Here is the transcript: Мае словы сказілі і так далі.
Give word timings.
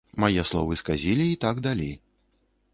Мае 0.21 0.45
словы 0.51 0.73
сказілі 0.81 1.27
і 1.35 1.37
так 1.47 1.55
далі. 1.69 1.89